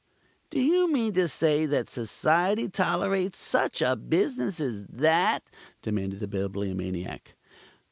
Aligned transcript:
"Do 0.49 0.59
you 0.59 0.91
mean 0.91 1.13
to 1.13 1.27
say 1.27 1.67
that 1.67 1.87
Society 1.87 2.67
tolerates 2.67 3.39
such 3.39 3.83
a 3.83 3.95
business 3.95 4.59
as 4.59 4.87
that?" 4.89 5.43
demanded 5.83 6.21
the 6.21 6.27
Bibliomaniac. 6.27 7.35